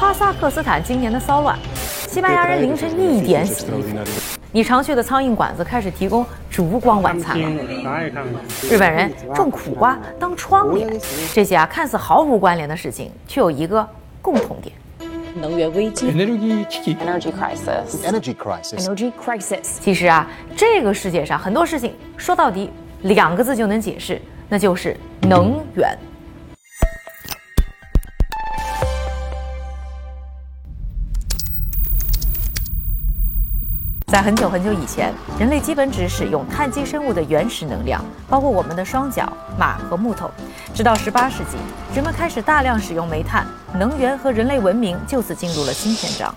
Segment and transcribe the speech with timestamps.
[0.00, 1.58] 哈萨克斯坦今年的骚乱，
[2.08, 7.62] 西班牙人凌晨一点洗衣服，你常去的苍蝇馆子开始提供烛光晚餐了，
[8.62, 10.88] 日本人种苦瓜当窗帘，
[11.34, 13.86] 这些啊看似毫无关联的事情，却有一个
[14.22, 14.74] 共同点。
[15.34, 16.64] 能源危机 Energy
[17.30, 19.76] crisis Energy crisis energy crisis。
[19.80, 20.26] 其实啊，
[20.56, 22.70] 这个世界上很多事情说到底
[23.02, 24.96] 两个字就能解释，那就是
[25.28, 25.94] 能源。
[34.10, 40.28] 在很久很久以前，人类基本只使用碳基生物的原始能量，包括我们的双脚、马和木头。
[40.74, 41.56] 直到18世纪，
[41.94, 46.34] 人们开始大量使用煤炭，能源和人类文明就此进入了新篇章。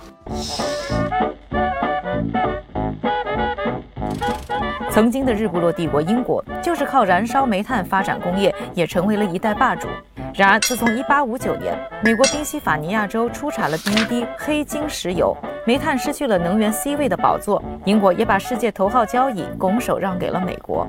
[4.91, 9.87] 曾经的日不落帝国英国，就是靠燃烧煤炭发展工业，也成为了一代霸主。
[10.35, 20.85] 然而，自从1859年美国宾夕法尼亚州出产了第一滴黑金石油，煤炭失去了能源 C 位的宝座，英国也把世界头号交易拱手让给了美国。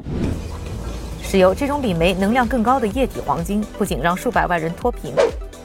[1.22, 5.14] 石油这种比煤能量更高的液体黄金，不仅让数百万人脱贫，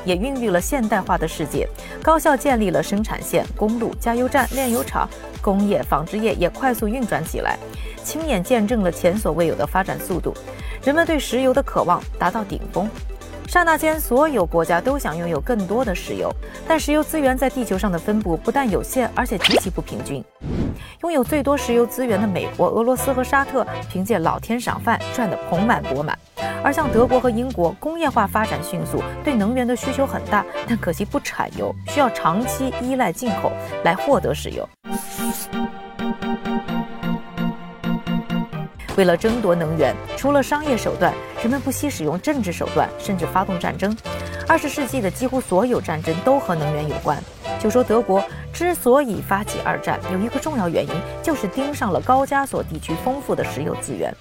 [0.05, 1.67] 也孕育了现代化的世界，
[2.03, 5.09] 高效建立了生产线、公路、加油站、炼油厂，
[5.41, 7.57] 工业、纺织业也快速运转起来，
[8.03, 10.35] 亲眼见证了前所未有的发展速度，
[10.83, 12.87] 人们对石油的渴望达到顶峰。
[13.50, 16.31] 刹那间，所有国家都想拥有更多的石油，
[16.67, 20.23] 但石油资源在地球上的分布不但有限，而且极其不平均。
[21.02, 26.16] 拥有最多石油资源的美国、俄罗斯和沙特，凭借老天赏饭赚得盆满钵满；
[26.64, 33.52] 而像德国和英国，工业化发展迅速，对能源的需求很大，但可惜不产油，需要长期依赖进口
[33.83, 34.70] 来获得石油。
[39.00, 43.95] 为了争夺能源，除了商业手段，人们不惜使用政治手段，甚至发动战争。
[44.45, 47.17] 二十世纪的几乎所有战争都和能源有关。
[47.61, 50.92] 就说德国之所以发起二战，有一个重要原因，
[51.23, 54.14] 就是盯上了高加索地区丰富的石油资源。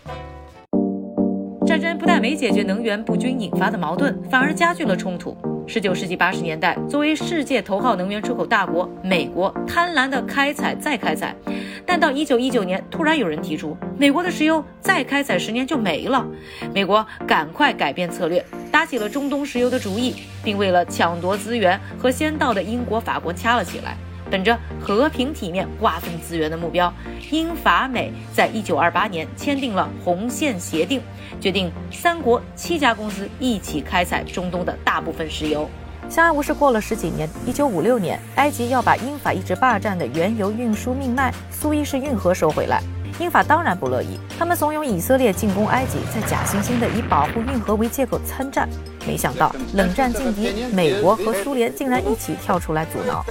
[1.66, 5.36] 战争不但没解决能源不均引发的矛盾，反而加剧了冲突。
[5.68, 11.36] 十九世纪八十年代，作为世界头号能源出口大国，美国贪婪的开采再开采，
[11.84, 16.26] 但到一九一九年，突然有人提出，美国的石油再开采十年就没了，
[16.74, 18.42] 美国赶快改变策略，
[18.72, 23.94] 打起了中东石油的主意，并为了抢夺资源和先到的英国、法国掐了起来。
[24.30, 26.92] 本着和平体面瓜分资源的目标，
[27.30, 31.00] 英法美在一九二八年签订了红线协定，
[31.40, 35.68] 决定三国七家公司一起开采中东的大部分石油。
[36.08, 42.82] 相安无事过了十几年，一九五六年，埃及要把英法一直霸占的原油运输命脉苏伊士运河收回来。
[43.18, 48.68] 英法当然不乐意，他们怂恿以色列进攻埃及，再假惺惺的以保护运河为借口参战。
[49.06, 53.24] 没想到冷战劲敌美国和苏联竟然一起跳出来阻挠，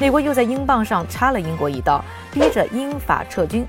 [0.00, 3.66] 美国又在英镑上插了英国一刀，逼着英法撤军，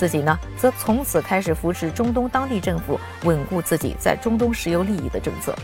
[0.00, 5.54] 自己呢则从此开始扶持中东当地政府，稳固自己在中东石油利益的政策。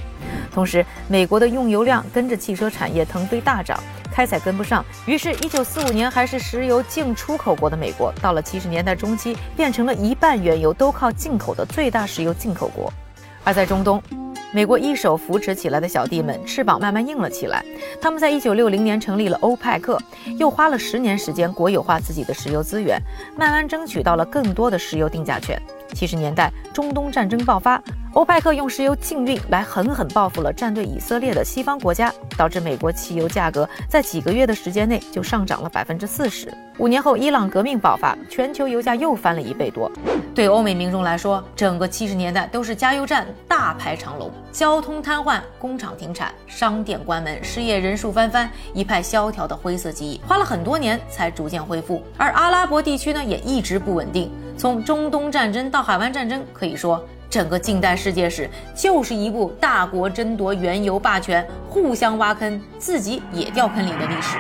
[0.53, 3.83] 同时，美国的用油量跟着汽车产业腾飞大涨。
[4.13, 12.93] 开采跟不上，于是1945年还是石油净出口国的美国，到了70年代中期，变成了一半原油都靠进口的最大石油进口国。
[13.43, 14.03] 而在中东，
[14.57, 17.63] 美国一手扶持起来的小弟们翅膀慢慢硬了起来。
[18.01, 20.01] 他们在一九六零年成立了欧派克，
[20.39, 22.99] 又花了十年时间国有化自己的石油资源，
[23.37, 25.61] 慢慢争取到了更多的石油定价权。
[25.95, 27.83] 70年代，中东战争爆发。
[28.13, 36.51] 欧派克用石油禁运来狠狠报复了站队以色列的西方国家，导致美国汽油价格在几个月的时间内就上涨了百分之四十。
[36.79, 39.91] 五年后，伊朗革命爆发，全球油价又翻了一倍多。
[40.35, 52.03] 对欧美民众来说，整个七十年代都是加油站大排长龙，交通瘫痪，工厂停产，商店关门，失业人数翻番，一派萧条的灰色记忆，花了很多年才逐渐恢复。
[52.17, 57.05] 而阿拉伯地区呢，也一直不稳定，从中东战争到海湾战争，可以说。
[57.29, 64.39] 整个近代世界史就是一部大国争夺原油霸权、互相挖坑、自己也掉坑里的历史。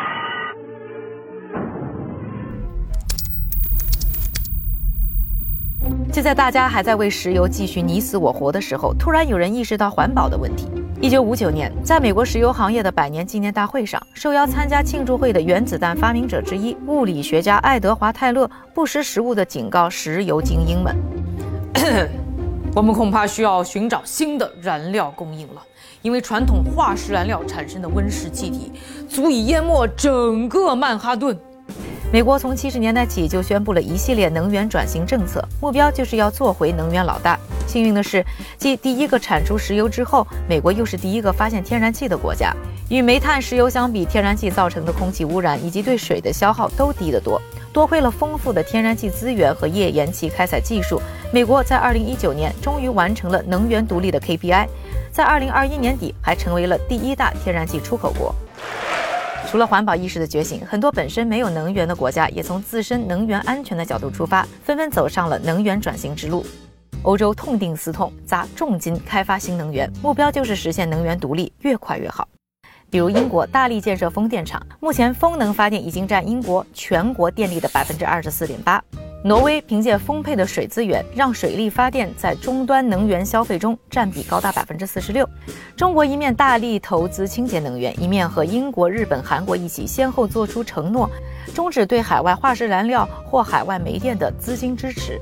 [6.12, 10.66] 就在大家还在为石油继续你死我活的时候，突然有人意识到环保的问题。
[10.98, 20.96] 一九五九年，在美国石油行业的百年纪念大会上，受邀参加庆祝会的原子弹发明者之一物理学家爱德华·泰勒不识时务地警告石油精英们。
[22.74, 25.62] 我们恐怕需要寻找新的燃料供应了，
[26.00, 28.72] 因为传统化石燃料产生的温室气体
[29.06, 31.38] 足以淹没整个曼哈顿。
[32.12, 37.38] 美国从七十年代起就宣布了一系列能源转型政策，目标就是要做回能源老大。
[37.66, 38.24] 幸运的是，
[38.56, 42.54] 继第一个产出石油之后，美国又是第一个发现天然气的国家。
[42.88, 47.42] 与煤炭、石油相比，天然气造成的空气污染以及对水的消耗都低得多。
[47.72, 54.68] 多亏了丰富的天然气资源和页岩气开采技术，美国在二零一九年终于完成了能源独立的 KPI，
[55.10, 58.32] 在二零二一年底还成为了第一大天然气出口国。
[59.48, 66.44] 除了环保意识的觉醒，很多本身没有能源的国家也从自身能源安全的角度出发，纷纷走上了能源转型之路。
[67.02, 72.28] 欧洲痛定思痛，砸重金开发新能源，目标就是实现能源独立，越快越好。
[72.90, 78.82] 比如英国大力建设风电场，目前风能发电已经占英国全国电力的百分之二十四点八。
[79.26, 85.28] 挪威凭借丰沛的水资源，让水力发电在终端能源消费中占比高达百分之四十六。
[85.76, 91.10] 中国一面大力投资清洁能源，一面和英国、日本、韩国一起先后做出承诺，
[91.52, 95.20] 终止对海外化石燃料或海外煤电的资金支持。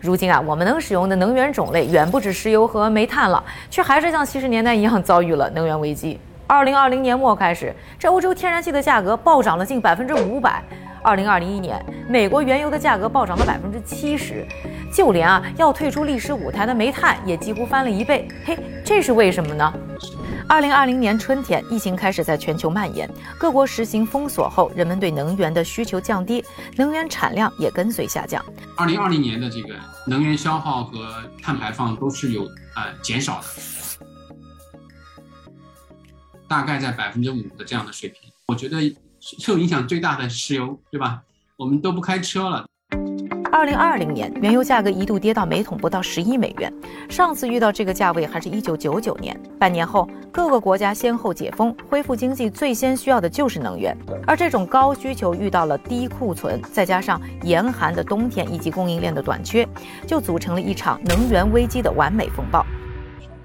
[0.00, 6.18] 如今啊，我们能使用的能源种类远不止石油和煤炭了，却还是像七十年代一样遭遇了能源危机。
[6.48, 10.64] 二零二零年末开始，这欧洲天然气的价格暴涨了近百分之五百。
[11.02, 11.78] 二零二零一年，
[12.08, 14.46] 美国原油的价格暴涨了百分之七十，
[14.90, 18.26] 就连啊要退出历史舞台的煤炭也几乎翻了一倍。
[18.46, 19.70] 嘿，这是为什么呢？
[20.48, 23.06] 二零二零年春天，疫情开始在全球蔓延，
[23.38, 26.42] 各国实行封锁后，人们对能源的需求降低，
[26.76, 28.42] 能源产量也跟随下降。
[28.74, 29.74] 二零二零年的这个
[30.06, 33.44] 能源消耗和碳排放都是有呃减少的。
[36.48, 41.22] 大概在百分之五的这样的水平，我觉得受影响最大的石油，对吧？
[41.56, 42.64] 我们都不开车了。
[43.50, 46.72] 二零二零年，原油价格一度跌到每桶不到十一美元，
[47.08, 49.38] 上次遇到这个价位还是一九九九年。
[49.58, 53.96] 半年后，各个国家先后解封，恢复经济，最先需要的就是能源。
[54.26, 59.68] 而这种高需求遇到了低库存，再加上严寒的冬天以及供应链的短缺，
[60.06, 62.64] 就组成了一场能源危机的完美风暴。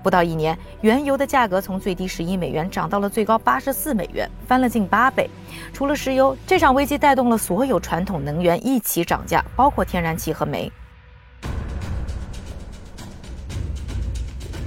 [0.03, 5.29] 不到一年，原油的价格从最低十一美元涨到了最高八十四美元，翻了近八倍。
[5.71, 10.69] 除了石油，这场危机带动了所有传统能源一起涨价，包括天然气和煤。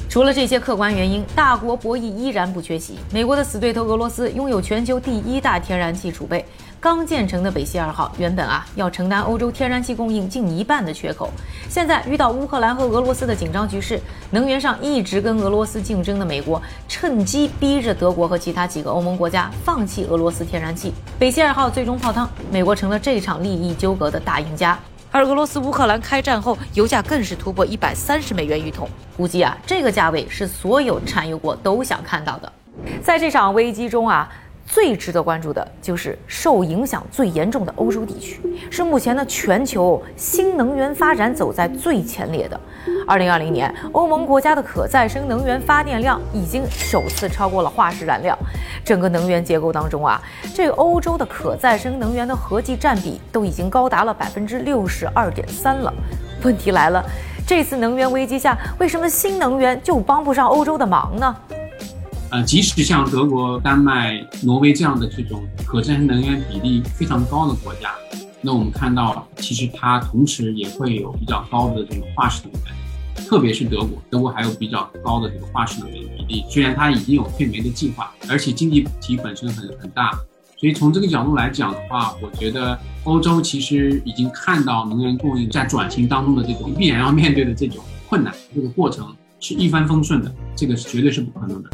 [0.09, 2.99] 除了这些客观原因，大国博弈依然不缺席。
[3.13, 6.43] 美国的死对头俄罗斯拥有全球第一大天然气储备。
[6.79, 11.31] 刚建成的北溪二号原本啊要承担欧洲天然气供应近一半的缺口，
[11.69, 13.99] 现在遇到乌克兰和俄罗斯的紧张局势，
[14.31, 20.93] 能源上一直跟俄罗斯竞争的美国趁机逼着德国和其他几个欧盟国家放弃俄罗斯天然气。
[21.19, 24.79] 北溪二号最终泡汤，美国成了这场利益纠葛的大赢家。
[25.11, 32.53] 而俄罗斯乌克兰开战后，油价更是突破一百三十美元一桶，估计啊这个价位是所有产油国都想看到的。
[33.03, 34.31] 在这场危机中啊。
[34.67, 38.41] 最值得关注的就是受影响最严重的欧洲地区，
[38.71, 42.61] 是目前的全球新能源发展走在最前列的。
[43.07, 48.37] 二零二零年，欧盟国家的可再生能源发电量已经首次超过了化石燃料。
[48.85, 50.21] 整个能源结构当中啊，
[50.55, 55.93] 这个欧洲的可再生能源的合计占比都已经高达了百分之六十二点三了。
[56.43, 57.05] 问题来了，
[57.47, 61.37] 这次能源危机下，为什么新能源就帮不上欧洲的忙呢？
[62.31, 67.95] 呃，即使像德国、丹麦、挪威这样的这种可再生能源比例非常高的国家，
[68.41, 76.45] 那我们看到，其实它同时也会有比较高的这种化石能源，特别是德国，德国还有比较高的这个化石能源比例。
[76.51, 80.11] 虽然它已经有退煤的计划，而且经济体本身很很大，
[80.57, 89.15] 所以从这个角度来讲的话，我觉得欧洲其实已经看到能源供应在转型当中的这种必然要面对的这种困难，这个过程。
[89.39, 91.69] 是一帆风顺的，这个是绝对是不可能的。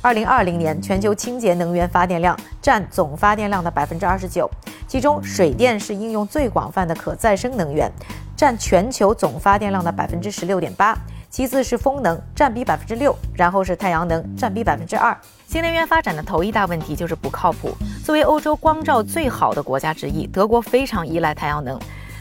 [0.00, 4.48] 二零二零年，全球清洁能源发电量占总发电量的百分之二十九，
[4.86, 7.90] 其中水电是应用最广泛的可再生能源，
[8.36, 10.96] 占全球总发电量的百分之十六点八，
[11.28, 15.16] 其次是风能，占比百分之六，然后是太阳能，占比百分之二。
[15.48, 17.76] 新能源发展的头一大问题就是不靠谱。
[18.04, 21.78] 作为欧洲光照最好的国家之一，德国非常依赖太阳能。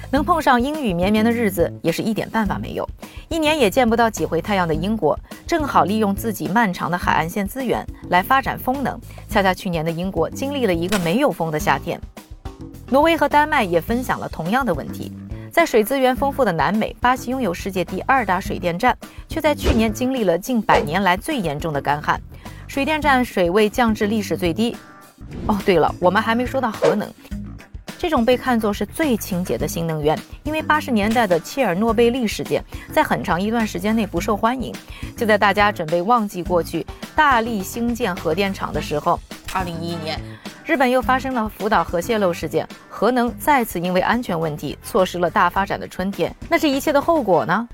[0.09, 2.87] 能碰上阴雨绵绵的日子，也是一点办法没有。
[3.29, 8.99] 一年也见不到几回太阳的英国，正好利用自己漫长的海岸线资源来发展风能。
[9.27, 11.99] 恰恰去年的英国经历了一个没有风的夏天。
[12.89, 15.11] 挪威和丹麦也分享了同样的问题。
[15.51, 18.95] 在水资源丰富的南美，巴西拥有世界第二大水电站，
[19.27, 22.21] 却在去年经历了近百年来最严重的干旱，
[22.67, 24.77] 水电站水位降至历史最低。
[25.47, 27.11] 哦，对了，我们还没说到核能。
[27.97, 34.73] 这种被看作是最清洁的新能源，因为八十年代的切尔诺贝利事件在很长一段时间内不受欢迎。
[35.15, 36.85] 就在大家准备忘记过去、
[37.15, 39.19] 大力兴建核电厂的时候，
[39.53, 40.19] 二零一一年，
[40.63, 46.33] 日本又发生了福岛核泄漏事件，核能再次因为安全问题错失了大发展的春天。
[46.47, 47.67] 那这一切的后果呢？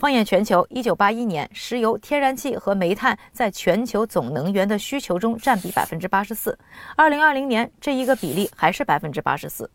[0.00, 6.58] 放眼全球，一九八一年，石油、天然气和煤炭在全球总能源的需求中占比百分之八十四。
[6.96, 9.70] 二零二零年，这一个比例还是百分之八十四。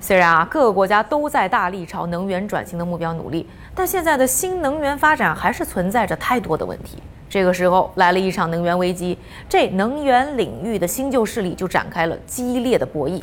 [0.00, 6.96] 虽然啊，各个国家都在大力朝能源转型的目标努力，但现在的新能源发展还是存在着太多的问题。
[7.28, 9.18] 这个时候来了一场能源危机，
[9.50, 13.22] 这能源领域的新旧势力就展开了激烈的博弈。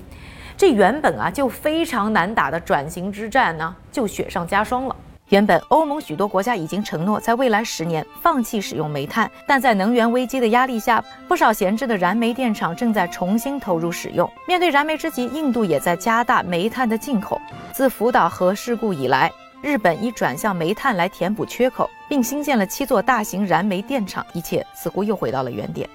[0.56, 4.96] 这原本啊就非常难打的转型之战呢，就雪上加霜了。
[5.30, 14.30] 原本欧盟许多国家已经承诺在未来十年放弃使用煤炭，但在能源危机的压力下，不少闲置的燃煤电厂正在重新投入使用。
[14.48, 17.42] 面对燃眉之急，印度也在加大煤炭的进口。
[17.72, 19.32] 自福岛核事故以来，
[19.62, 25.90] 日本已转向煤炭来填补缺口，并新建了七座大型燃煤电厂，一切似乎又回到了原点。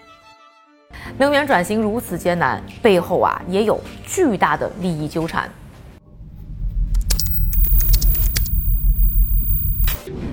[1.18, 5.48] 能源转型如此艰难，背后啊也有巨大的利益纠缠。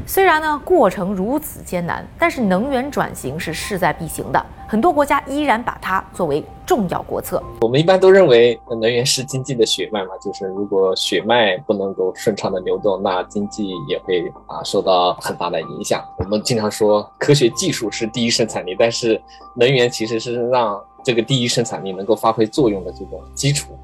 [0.08, 7.42] 虽然呢过程如此艰难，但是能源转型是势在必行的，很多国家依然把它作为重要国策。
[7.62, 16.04] 我们一般都认为能源是经济的血脉嘛，就是如果血脉不能够顺畅的流动，那经济也会啊受到很大的影响。
[16.20, 19.20] 我们经常说科学技术是第一生产力，但是
[19.56, 23.76] 能源其实是让这个第一生产力能够发挥作用的这种基础。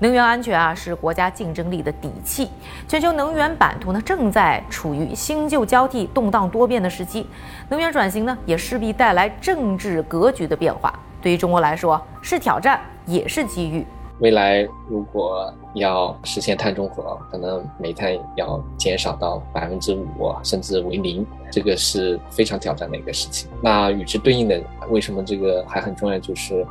[0.00, 2.50] 能源安全啊，是国家竞争力的底气。
[2.88, 7.26] 全球能源版图呢，正在处于新旧交替、动荡多变的时期。
[7.68, 10.92] 能源转型呢，也势必带来政治格局的变化。
[11.22, 13.86] 对于中国来说，是挑战，也是机遇。
[14.20, 23.50] 未来如果要实现碳中和，可能煤炭要减少到百分之五，甚至为零，这个是非常挑战的一个事情。
[23.60, 26.18] 那与之对应的，为什么这个还很重要？
[26.20, 26.64] 就是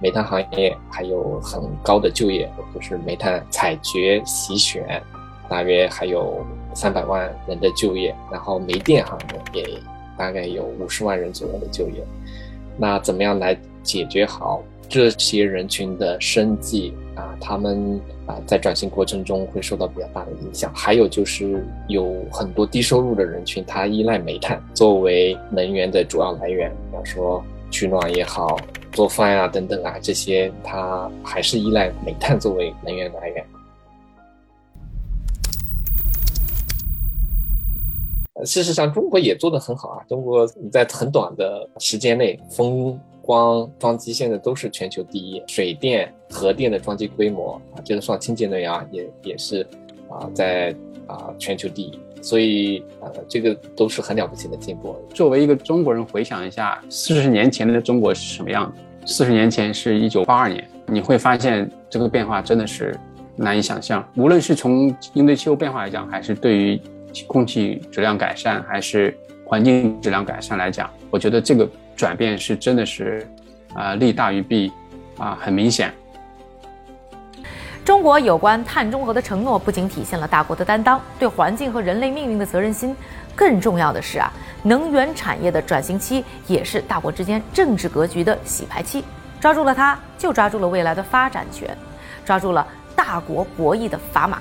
[0.00, 5.00] 煤炭行业还有很高的就业，就是煤炭采掘、洗选，
[5.48, 6.44] 大约还有
[6.74, 8.12] 三百万人的就业。
[8.32, 9.16] 然后煤电行
[9.54, 9.78] 业也
[10.18, 12.04] 大概有五十万人左右的就业。
[12.76, 14.60] 那怎么样来解决好？
[14.90, 20.74] 这些人群的生计啊，他们啊在转型过程中会受到比较大的影响。
[20.74, 28.58] 还有就是有很多低收入的人群，他依赖煤炭作为能源的主要来源，比方说取暖也好、
[28.90, 33.44] 做饭呀等等啊，这些他还是依赖煤炭作为能源来源。
[38.44, 42.98] 事实上，中国也做得很好啊，中国在很短的时间内风。
[43.22, 49.64] 光装机现在都是全球第一，水电、核电的装机规模啊，就是算清洁能源啊，也也是
[50.08, 50.74] 啊，在
[51.06, 54.96] 啊全球第一，所以呃，这个都是很了不起的进步。
[55.14, 59.06] 作为一个中国人，回想一下四十年前的中国是什么样的？
[59.06, 62.98] 四十年前是一九八二年，你会发现这个变化真的是
[63.36, 64.04] 难以想象。
[64.16, 66.80] 无论是从应对气候变化来讲，还是对于
[67.26, 71.68] 空气质量改善，还是环境质量改善来讲，我觉得这个。
[71.96, 73.28] 转变是真的是，
[73.74, 74.72] 啊，利大于弊，
[75.18, 75.92] 啊，很明显。
[77.84, 82.96] 中国有关碳中和的承诺，不仅体现了大国的担当，对环境和人类命运的责任心，
[83.36, 89.04] 更重要的是啊，能源产业的转型期也是大国之间政治格局的洗牌期。
[89.38, 91.76] 抓住了它，就抓住了未来的发展权，
[92.24, 94.40] 抓住了大国博弈的砝码。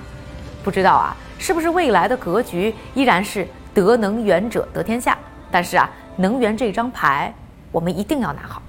[0.63, 5.17] 不知道啊，是不是未来的格局依然是得能源者得天下？
[5.49, 7.33] 但是啊，能源这张牌。
[7.71, 8.61] 我们一定要拿好。